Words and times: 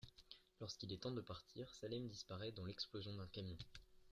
Lorsqu'il 0.59 0.91
est 0.91 0.97
temps 0.97 1.11
de 1.11 1.21
partir, 1.21 1.71
Salem 1.75 2.07
disparaît 2.07 2.51
dans 2.53 2.65
l'explosion 2.65 3.13
d'un 3.15 3.27
camion. 3.27 3.55